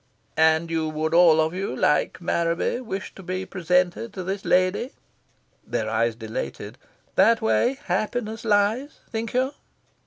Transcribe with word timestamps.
"And 0.37 0.71
you 0.71 0.89
would 0.89 1.13
all 1.13 1.39
of 1.39 1.53
you, 1.53 1.75
like 1.75 2.19
Marraby, 2.19 2.81
wish 2.81 3.13
to 3.13 3.21
be 3.21 3.45
presented 3.45 4.13
to 4.13 4.23
this 4.23 4.43
lady?" 4.45 4.93
Their 5.63 5.91
eyes 5.91 6.15
dilated. 6.15 6.79
"That 7.13 7.39
way 7.39 7.77
happiness 7.85 8.43
lies, 8.43 9.01
think 9.11 9.35
you?" 9.35 9.53